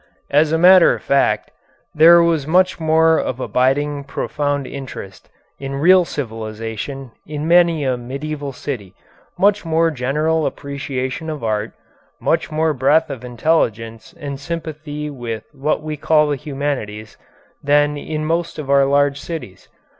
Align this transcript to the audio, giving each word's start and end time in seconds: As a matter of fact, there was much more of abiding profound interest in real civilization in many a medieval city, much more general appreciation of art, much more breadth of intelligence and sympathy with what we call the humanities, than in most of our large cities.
As 0.31 0.51
a 0.51 0.57
matter 0.57 0.95
of 0.95 1.03
fact, 1.03 1.51
there 1.93 2.23
was 2.23 2.47
much 2.47 2.79
more 2.79 3.19
of 3.19 3.39
abiding 3.39 4.03
profound 4.05 4.65
interest 4.65 5.29
in 5.59 5.75
real 5.75 6.05
civilization 6.05 7.11
in 7.27 7.47
many 7.47 7.83
a 7.83 7.97
medieval 7.97 8.51
city, 8.51 8.95
much 9.37 9.63
more 9.63 9.91
general 9.91 10.47
appreciation 10.47 11.29
of 11.29 11.43
art, 11.43 11.73
much 12.19 12.49
more 12.51 12.73
breadth 12.73 13.11
of 13.11 13.23
intelligence 13.23 14.11
and 14.19 14.39
sympathy 14.39 15.07
with 15.11 15.43
what 15.51 15.83
we 15.83 15.97
call 15.97 16.29
the 16.29 16.35
humanities, 16.35 17.15
than 17.61 17.95
in 17.95 18.25
most 18.25 18.57
of 18.57 18.71
our 18.71 18.85
large 18.87 19.21
cities. 19.21 19.69